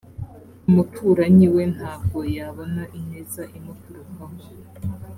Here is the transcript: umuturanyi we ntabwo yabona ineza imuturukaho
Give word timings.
umuturanyi 0.69 1.47
we 1.55 1.63
ntabwo 1.75 2.17
yabona 2.35 2.83
ineza 2.99 3.43
imuturukaho 3.57 4.37